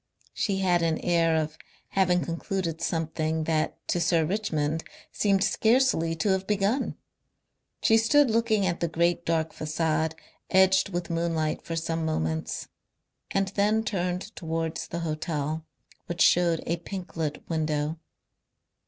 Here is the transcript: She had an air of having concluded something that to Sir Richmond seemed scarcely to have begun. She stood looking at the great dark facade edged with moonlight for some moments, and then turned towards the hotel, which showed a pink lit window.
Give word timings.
She 0.33 0.57
had 0.61 0.81
an 0.81 0.97
air 1.01 1.35
of 1.35 1.59
having 1.89 2.23
concluded 2.25 2.81
something 2.81 3.43
that 3.43 3.77
to 3.89 3.99
Sir 4.01 4.25
Richmond 4.25 4.83
seemed 5.11 5.43
scarcely 5.43 6.15
to 6.15 6.29
have 6.29 6.47
begun. 6.47 6.97
She 7.83 7.99
stood 7.99 8.31
looking 8.31 8.65
at 8.65 8.79
the 8.79 8.87
great 8.87 9.27
dark 9.27 9.53
facade 9.53 10.15
edged 10.49 10.89
with 10.89 11.11
moonlight 11.11 11.61
for 11.61 11.75
some 11.75 12.03
moments, 12.03 12.67
and 13.29 13.49
then 13.49 13.83
turned 13.83 14.35
towards 14.35 14.87
the 14.87 15.01
hotel, 15.01 15.67
which 16.07 16.21
showed 16.23 16.63
a 16.65 16.77
pink 16.77 17.15
lit 17.15 17.47
window. 17.47 17.99